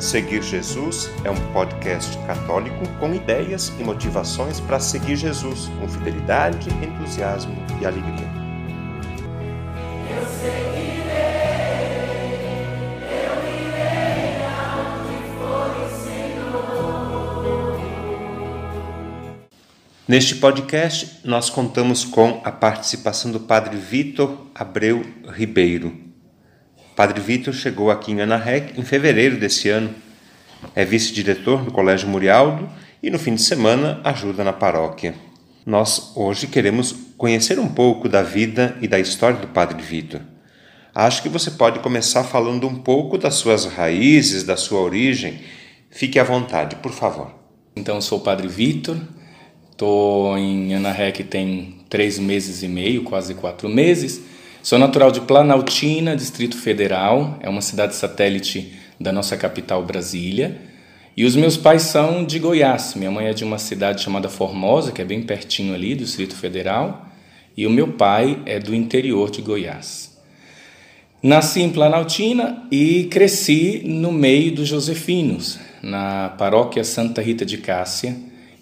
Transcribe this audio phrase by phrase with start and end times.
[0.00, 6.70] Seguir Jesus é um podcast católico com ideias e motivações para seguir Jesus com fidelidade,
[6.82, 8.26] entusiasmo e alegria.
[10.08, 11.10] Eu seguirei,
[13.12, 14.40] eu irei
[15.36, 17.78] for o Senhor.
[20.08, 26.09] Neste podcast, nós contamos com a participação do Padre Vitor Abreu Ribeiro
[27.00, 29.88] Padre Vitor chegou aqui em Anarrec em fevereiro desse ano.
[30.74, 32.68] É vice-diretor do Colégio Murialdo
[33.02, 35.14] e no fim de semana ajuda na paróquia.
[35.64, 40.20] Nós hoje queremos conhecer um pouco da vida e da história do Padre Vitor.
[40.94, 45.40] Acho que você pode começar falando um pouco das suas raízes, da sua origem.
[45.88, 47.34] Fique à vontade, por favor.
[47.74, 48.98] Então, sou o Padre Vitor,
[49.70, 54.20] estou em Anarrec tem três meses e meio, quase quatro meses.
[54.62, 60.60] Sou natural de Planaltina, Distrito Federal, é uma cidade satélite da nossa capital Brasília.
[61.16, 62.94] E os meus pais são de Goiás.
[62.94, 66.36] Minha mãe é de uma cidade chamada Formosa, que é bem pertinho ali do Distrito
[66.36, 67.06] Federal,
[67.56, 70.20] e o meu pai é do interior de Goiás.
[71.22, 78.14] Nasci em Planaltina e cresci no meio dos Josefinos, na paróquia Santa Rita de Cássia,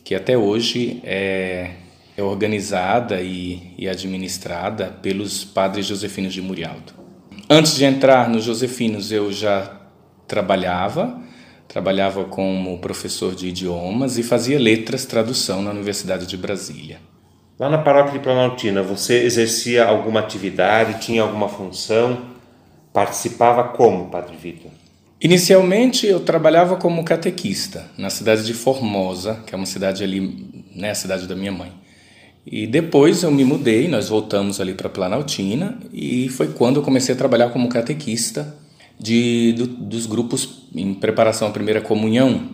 [0.04, 1.70] que até hoje é
[2.18, 6.92] é organizada e, e administrada pelos padres josefinos de Murialdo.
[7.48, 9.80] Antes de entrar nos josefinos, eu já
[10.26, 11.22] trabalhava,
[11.68, 16.98] trabalhava como professor de idiomas e fazia letras, tradução na Universidade de Brasília.
[17.56, 22.18] Lá na paróquia de Planaltina, você exercia alguma atividade, tinha alguma função?
[22.92, 24.72] Participava como, Padre Vitor?
[25.20, 30.90] Inicialmente eu trabalhava como catequista na cidade de Formosa, que é uma cidade ali, né,
[30.90, 31.72] a cidade da minha mãe.
[32.50, 37.14] E depois eu me mudei, nós voltamos ali para Planaltina e foi quando eu comecei
[37.14, 38.56] a trabalhar como catequista
[38.98, 42.48] de, do, dos grupos em preparação à primeira comunhão.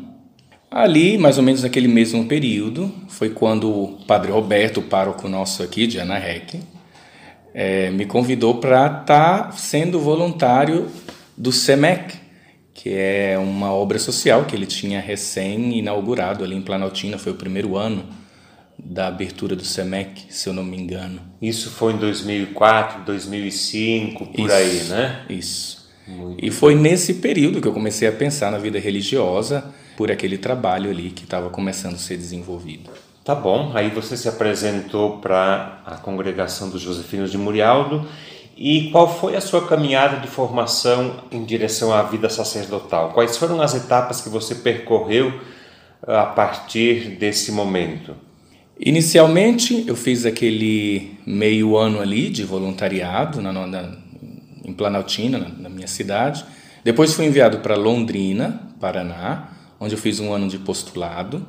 [0.69, 5.63] Ali, mais ou menos naquele mesmo período, foi quando o Padre Roberto, o pároco nosso
[5.63, 6.59] aqui de Anarrec,
[7.55, 10.89] é, me convidou para estar tá sendo voluntário
[11.37, 12.17] do SEMEC,
[12.75, 17.77] que é uma obra social que ele tinha recém-inaugurado ali em Planaltina, foi o primeiro
[17.77, 18.24] ano
[18.85, 21.21] da abertura do SEMEC, se eu não me engano.
[21.41, 25.25] Isso foi em 2004, 2005, por isso, aí, né?
[25.29, 25.85] Isso.
[26.07, 29.65] Muito e foi nesse período que eu comecei a pensar na vida religiosa
[29.97, 32.91] por aquele trabalho ali que estava começando a ser desenvolvido.
[33.25, 38.07] Tá bom, aí você se apresentou para a congregação dos Josefinos de Murialdo
[38.55, 43.13] e qual foi a sua caminhada de formação em direção à vida sacerdotal?
[43.13, 45.41] Quais foram as etapas que você percorreu
[46.07, 48.15] a partir desse momento?
[48.79, 53.93] Inicialmente, eu fiz aquele meio ano ali de voluntariado na, na,
[54.65, 56.45] em Planaltina, na, na minha cidade.
[56.83, 59.49] Depois fui enviado para Londrina, Paraná,
[59.79, 61.47] onde eu fiz um ano de postulado.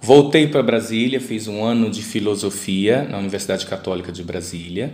[0.00, 4.92] Voltei para Brasília, fiz um ano de filosofia na Universidade Católica de Brasília.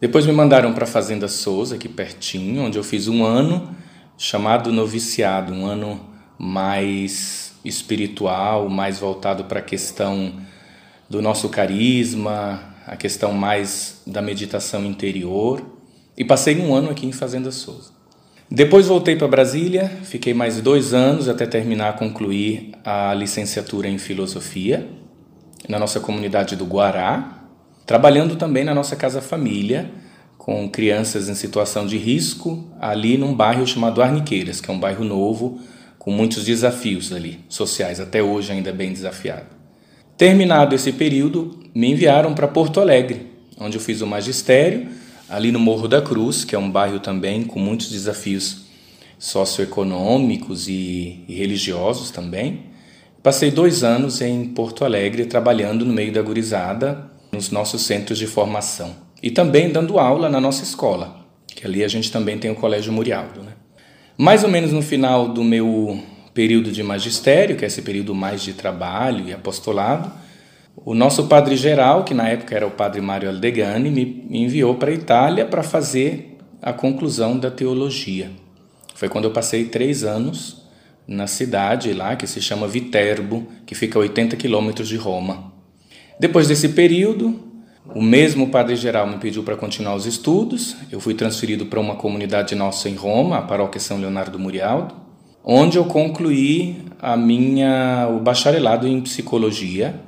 [0.00, 3.74] Depois me mandaram para a Fazenda Souza, aqui pertinho, onde eu fiz um ano
[4.16, 6.00] chamado noviciado, um ano
[6.38, 10.32] mais espiritual, mais voltado para a questão
[11.12, 15.62] do nosso carisma, a questão mais da meditação interior.
[16.16, 17.90] E passei um ano aqui em Fazenda Souza.
[18.50, 24.88] Depois voltei para Brasília, fiquei mais dois anos até terminar, concluir a licenciatura em filosofia
[25.68, 27.44] na nossa comunidade do Guará,
[27.84, 29.90] trabalhando também na nossa casa família
[30.38, 35.04] com crianças em situação de risco ali num bairro chamado Arniqueiras, que é um bairro
[35.04, 35.60] novo
[35.98, 39.61] com muitos desafios ali sociais até hoje ainda bem desafiado.
[40.16, 44.88] Terminado esse período, me enviaram para Porto Alegre, onde eu fiz o magistério,
[45.28, 48.62] ali no Morro da Cruz, que é um bairro também com muitos desafios
[49.18, 52.64] socioeconômicos e, e religiosos também.
[53.22, 58.26] Passei dois anos em Porto Alegre trabalhando no meio da gurizada, nos nossos centros de
[58.26, 58.94] formação.
[59.22, 62.92] E também dando aula na nossa escola, que ali a gente também tem o Colégio
[62.92, 63.42] Murialdo.
[63.42, 63.52] Né?
[64.18, 66.02] Mais ou menos no final do meu
[66.34, 70.10] período de magistério, que é esse período mais de trabalho e apostolado,
[70.76, 74.90] o nosso padre geral, que na época era o padre Mário Aldegani, me enviou para
[74.90, 78.30] a Itália para fazer a conclusão da teologia.
[78.94, 80.62] Foi quando eu passei três anos
[81.06, 85.52] na cidade lá, que se chama Viterbo, que fica a 80 quilômetros de Roma.
[86.18, 87.38] Depois desse período,
[87.94, 90.76] o mesmo padre geral me pediu para continuar os estudos.
[90.90, 95.01] Eu fui transferido para uma comunidade nossa em Roma, a paróquia São Leonardo Murialdo
[95.44, 100.00] onde eu concluí a minha o bacharelado em psicologia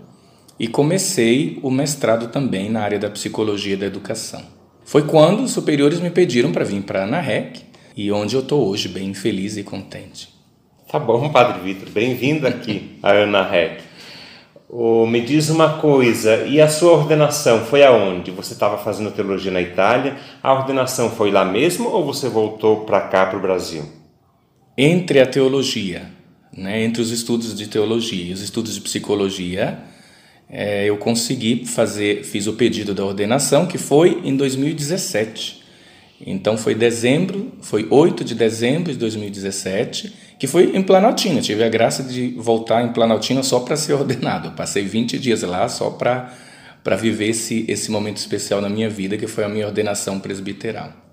[0.58, 4.42] e comecei o mestrado também na área da psicologia da educação.
[4.84, 7.62] Foi quando os superiores me pediram para vir para a ANAREC
[7.96, 10.28] e onde eu estou hoje bem feliz e contente.
[10.90, 13.80] Tá bom, Padre Vitor, bem-vindo aqui a Ana Rec.
[14.68, 18.30] Oh, me diz uma coisa, e a sua ordenação foi aonde?
[18.30, 23.00] Você estava fazendo teologia na Itália, a ordenação foi lá mesmo ou você voltou para
[23.02, 23.84] cá, para o Brasil?
[24.76, 26.10] Entre a teologia,
[26.56, 29.78] né, entre os estudos de teologia e os estudos de psicologia,
[30.48, 35.62] é, eu consegui fazer, fiz o pedido da ordenação, que foi em 2017.
[36.26, 41.40] Então foi dezembro, foi 8 de dezembro de 2017, que foi em Planaltina.
[41.40, 44.52] Tive a graça de voltar em Planaltina só para ser ordenado.
[44.52, 46.34] Passei 20 dias lá só para
[46.84, 51.03] para viver esse, esse momento especial na minha vida, que foi a minha ordenação presbiteral.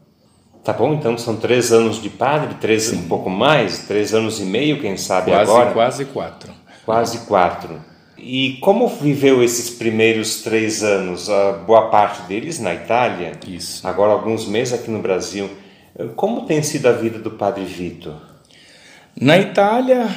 [0.64, 4.44] Tá bom, então são três anos de padre, três, um pouco mais, três anos e
[4.44, 5.72] meio, quem sabe quase, agora?
[5.72, 6.54] Quase quatro.
[6.86, 7.82] Quase quatro.
[8.16, 11.28] E como viveu esses primeiros três anos?
[11.28, 13.88] A boa parte deles na Itália, Isso.
[13.88, 15.50] agora alguns meses aqui no Brasil.
[16.16, 18.14] Como tem sido a vida do Padre Vitor?
[19.20, 20.08] Na Itália,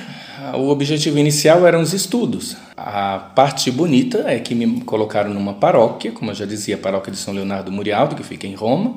[0.55, 2.55] o objetivo inicial eram os estudos.
[2.76, 7.11] A parte bonita é que me colocaram numa paróquia, como eu já dizia, a paróquia
[7.11, 8.94] de São Leonardo Murialdo, que fica em Roma.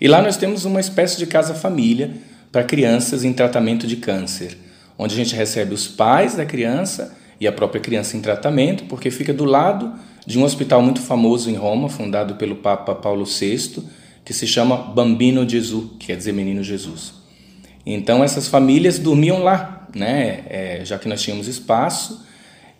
[0.00, 2.12] E lá nós temos uma espécie de casa-família
[2.50, 4.56] para crianças em tratamento de câncer,
[4.98, 9.10] onde a gente recebe os pais da criança e a própria criança em tratamento, porque
[9.10, 9.92] fica do lado
[10.26, 13.82] de um hospital muito famoso em Roma, fundado pelo Papa Paulo VI,
[14.24, 17.14] que se chama Bambino Gesù, que quer dizer Menino Jesus.
[17.84, 20.44] Então essas famílias dormiam lá, né?
[20.48, 22.26] É, já que nós tínhamos espaço,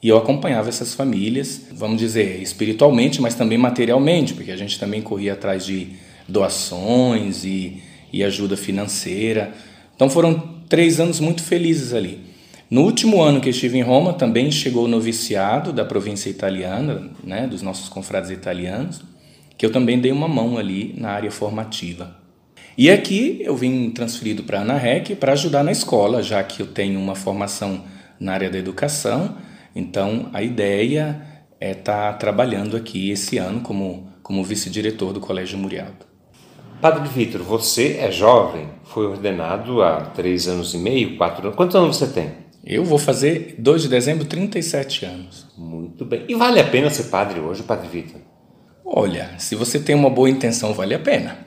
[0.03, 5.03] e eu acompanhava essas famílias, vamos dizer, espiritualmente, mas também materialmente, porque a gente também
[5.03, 5.89] corria atrás de
[6.31, 7.83] doações e,
[8.13, 9.53] e ajuda financeira.
[9.95, 12.31] Então foram três anos muito felizes ali.
[12.71, 17.47] No último ano que estive em Roma, também chegou o noviciado da província italiana, né,
[17.49, 19.03] dos nossos confrades italianos,
[19.59, 22.17] que eu também dei uma mão ali na área formativa.
[22.79, 26.69] E aqui eu vim transferido para a ANAREC para ajudar na escola, já que eu
[26.69, 27.85] tenho uma formação
[28.21, 29.37] na área da educação,
[29.75, 31.21] então a ideia
[31.61, 36.10] é estar tá trabalhando aqui esse ano como, como vice-diretor do Colégio Murialdo.
[36.81, 41.55] Padre Vitor, você é jovem, foi ordenado há três anos e meio, quatro anos.
[41.55, 42.31] Quantos anos você tem?
[42.65, 45.47] Eu vou fazer 2 de dezembro 37 anos.
[45.59, 46.25] Muito bem.
[46.27, 48.21] E vale a pena ser padre hoje, Padre Vitor?
[48.85, 51.39] Olha, se você tem uma boa intenção, vale a pena.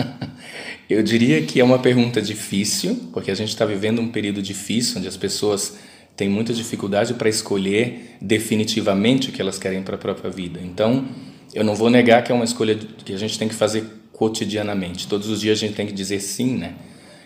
[0.90, 4.98] Eu diria que é uma pergunta difícil, porque a gente está vivendo um período difícil
[4.98, 5.78] onde as pessoas
[6.14, 10.60] têm muita dificuldade para escolher definitivamente o que elas querem para a própria vida.
[10.62, 11.06] Então,
[11.54, 15.06] eu não vou negar que é uma escolha que a gente tem que fazer cotidianamente.
[15.06, 16.74] Todos os dias a gente tem que dizer sim, né?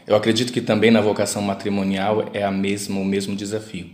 [0.06, 3.90] Eu acredito que também na vocação matrimonial é a mesma, o mesmo desafio.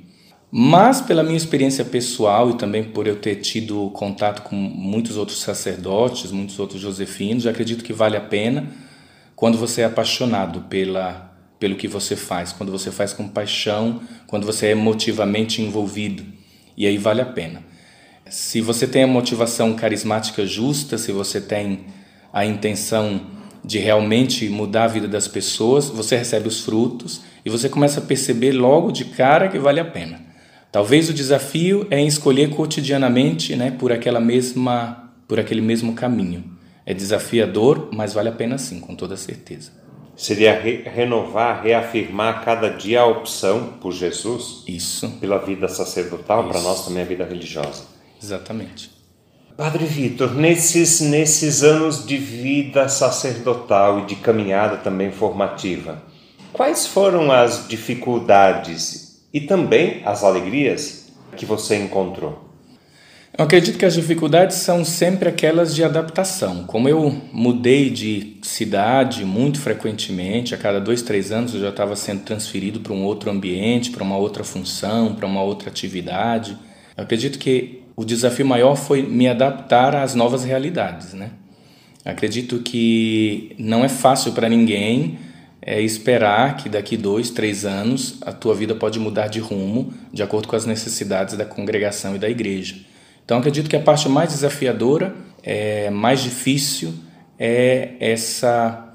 [0.51, 5.41] Mas pela minha experiência pessoal e também por eu ter tido contato com muitos outros
[5.41, 8.69] sacerdotes, muitos outros josefinos, eu acredito que vale a pena
[9.35, 14.45] quando você é apaixonado pela pelo que você faz, quando você faz com paixão, quando
[14.45, 16.25] você é emotivamente envolvido.
[16.77, 17.63] E aí vale a pena.
[18.29, 21.87] Se você tem a motivação carismática justa, se você tem
[22.35, 23.21] a intenção
[23.65, 28.03] de realmente mudar a vida das pessoas, você recebe os frutos e você começa a
[28.03, 30.21] perceber logo de cara que vale a pena.
[30.73, 36.45] Talvez o desafio é em escolher cotidianamente, né, por aquela mesma, por aquele mesmo caminho.
[36.85, 39.71] É desafiador, mas vale a pena sim, com toda certeza.
[40.17, 44.65] Seria re renovar, reafirmar cada dia a opção por Jesus?
[44.67, 45.09] Isso.
[45.21, 47.85] Pela vida sacerdotal, para nós também a vida religiosa.
[48.21, 48.94] Exatamente.
[49.57, 56.03] Padre Vitor, nesses, nesses anos de vida sacerdotal e de caminhada também formativa,
[56.53, 61.07] quais foram as dificuldades e também as alegrias
[61.37, 62.51] que você encontrou?
[63.39, 66.65] Eu acredito que as dificuldades são sempre aquelas de adaptação.
[66.65, 71.95] Como eu mudei de cidade muito frequentemente, a cada dois, três anos eu já estava
[71.95, 76.59] sendo transferido para um outro ambiente, para uma outra função, para uma outra atividade.
[76.97, 81.31] Eu acredito que o desafio maior foi me adaptar às novas realidades, né?
[82.05, 85.19] Acredito que não é fácil para ninguém
[85.63, 90.23] é, esperar que daqui dois, três anos a tua vida pode mudar de rumo de
[90.23, 92.77] acordo com as necessidades da congregação e da igreja.
[93.25, 96.93] Então acredito que a parte mais desafiadora, é, mais difícil,
[97.39, 98.95] é essa,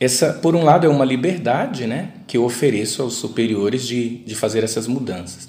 [0.00, 4.34] essa, por um lado, é uma liberdade né, que eu ofereço aos superiores de, de
[4.34, 5.48] fazer essas mudanças.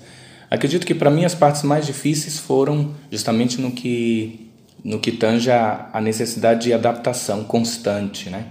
[0.50, 4.50] Acredito que para mim as partes mais difíceis foram justamente no que,
[4.84, 8.30] no que tange a, necessidade de adaptação constante.
[8.30, 8.46] Né?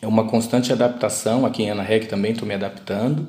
[0.00, 3.28] É uma constante adaptação, aqui em Ana Rec também estou me adaptando.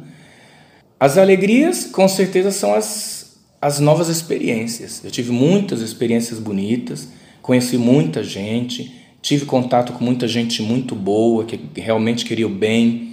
[0.99, 3.19] As alegrias, com certeza, são as
[3.61, 5.03] as novas experiências.
[5.03, 7.09] Eu tive muitas experiências bonitas,
[7.41, 13.08] conheci muita gente, tive contato com muita gente muito boa, que realmente queria o bem.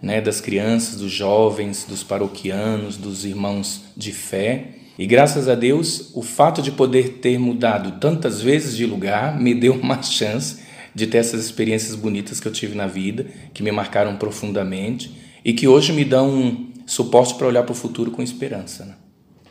[0.00, 4.68] Né, das crianças, dos jovens, dos paroquianos, dos irmãos de fé.
[4.98, 9.54] E graças a Deus, o fato de poder ter mudado tantas vezes de lugar me
[9.54, 13.70] deu uma chance de ter essas experiências bonitas que eu tive na vida, que me
[13.70, 18.22] marcaram profundamente e que hoje me dão um suporte para olhar para o futuro com
[18.22, 18.84] esperança.
[18.84, 18.94] Né?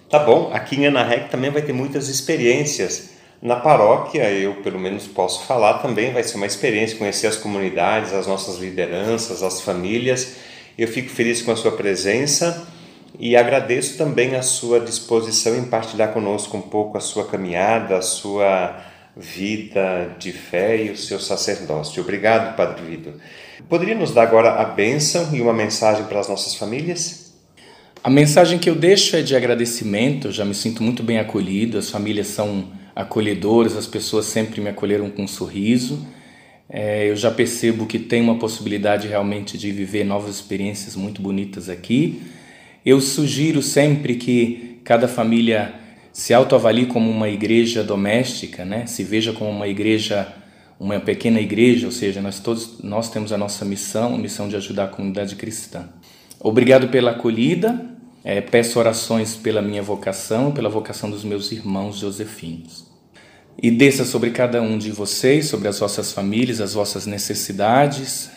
[0.09, 3.14] Tá bom, aqui em Anarrec também vai ter muitas experiências.
[3.41, 8.13] Na paróquia, eu pelo menos posso falar também, vai ser uma experiência conhecer as comunidades,
[8.13, 10.37] as nossas lideranças, as famílias.
[10.77, 12.67] Eu fico feliz com a sua presença
[13.19, 18.01] e agradeço também a sua disposição em partilhar conosco um pouco a sua caminhada, a
[18.01, 18.81] sua
[19.15, 22.01] vida de fé e o seu sacerdócio.
[22.01, 23.13] Obrigado, Padre Vitor.
[23.69, 27.33] Poderia nos dar agora a bênção e uma mensagem para as nossas famílias?
[28.03, 31.77] A mensagem que eu deixo é de agradecimento, eu já me sinto muito bem acolhido,
[31.77, 32.65] as famílias são
[32.95, 36.07] acolhedoras, as pessoas sempre me acolheram com um sorriso.
[36.69, 41.69] É, eu já percebo que tem uma possibilidade realmente de viver novas experiências muito bonitas
[41.69, 42.21] aqui.
[42.85, 45.75] Eu sugiro sempre que cada família
[46.13, 48.85] se autoavalie como uma igreja doméstica, né?
[48.85, 50.33] se veja como uma igreja,
[50.79, 54.55] uma pequena igreja, ou seja, nós todos nós temos a nossa missão, a missão de
[54.55, 55.89] ajudar a comunidade cristã.
[56.39, 57.94] Obrigado pela acolhida,
[58.27, 62.87] é, peço orações pela minha vocação, pela vocação dos meus irmãos josefinos.
[63.61, 68.31] E desça sobre cada um de vocês, sobre as vossas famílias, as vossas necessidades,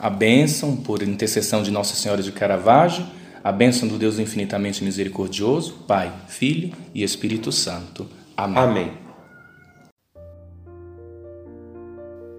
[0.00, 3.06] a bênção por intercessão de Nossa Senhora de Caravaggio,
[3.44, 8.08] a bênção do Deus infinitamente misericordioso, Pai, Filho e Espírito Santo.
[8.34, 8.58] Amém.
[8.58, 8.92] Amém.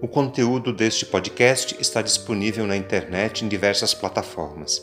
[0.02, 4.82] O conteúdo deste podcast está disponível na internet em diversas plataformas.